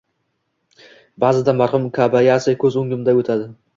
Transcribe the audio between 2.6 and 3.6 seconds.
ko`z o`ngimdan o`tadi